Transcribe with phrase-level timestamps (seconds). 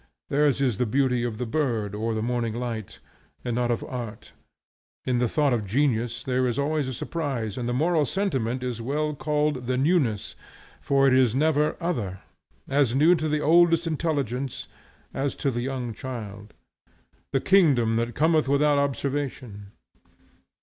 [0.29, 2.97] Theirs is the beauty of the bird or the morning light,
[3.45, 4.31] and not of art.
[5.05, 8.81] In the thought of genius there is always a surprise; and the moral sentiment is
[8.81, 10.35] well called "the newness,"
[10.81, 12.19] for it is never other;
[12.67, 14.67] as new to the oldest intelligence
[15.13, 16.55] as to the young child;
[17.31, 19.67] "the kingdom that cometh without observation."